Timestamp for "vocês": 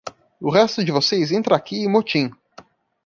0.91-1.31